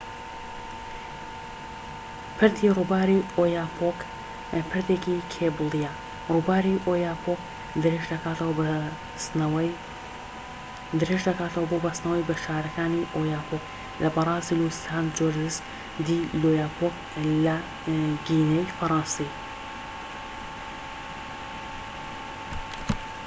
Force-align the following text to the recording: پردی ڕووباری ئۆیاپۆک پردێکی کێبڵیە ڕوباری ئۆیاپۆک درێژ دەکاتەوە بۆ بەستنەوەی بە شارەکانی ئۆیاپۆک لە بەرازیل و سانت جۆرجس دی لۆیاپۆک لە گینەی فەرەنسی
پردی 2.39 2.67
ڕووباری 2.77 3.19
ئۆیاپۆک 3.37 3.97
پردێکی 4.69 5.15
کێبڵیە 5.33 5.91
ڕوباری 6.33 6.75
ئۆیاپۆک 6.87 7.41
درێژ 11.03 11.15
دەکاتەوە 11.23 11.65
بۆ 11.71 11.77
بەستنەوەی 11.85 12.27
بە 12.27 12.35
شارەکانی 12.43 13.09
ئۆیاپۆک 13.15 13.63
لە 14.03 14.07
بەرازیل 14.15 14.59
و 14.63 14.69
سانت 14.81 15.09
جۆرجس 15.17 15.55
دی 16.07 16.19
لۆیاپۆک 16.41 16.95
لە 17.45 17.55
گینەی 18.27 18.73
فەرەنسی 18.77 19.29